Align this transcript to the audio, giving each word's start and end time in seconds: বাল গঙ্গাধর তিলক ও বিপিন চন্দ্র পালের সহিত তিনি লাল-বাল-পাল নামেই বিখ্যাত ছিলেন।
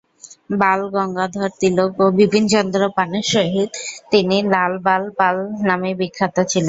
বাল 0.59 0.79
গঙ্গাধর 0.93 1.49
তিলক 1.59 1.91
ও 1.99 2.15
বিপিন 2.17 2.45
চন্দ্র 2.53 2.81
পালের 2.95 3.25
সহিত 3.33 3.69
তিনি 4.11 4.37
লাল-বাল-পাল 4.53 5.35
নামেই 5.67 5.95
বিখ্যাত 5.99 6.35
ছিলেন। 6.41 6.59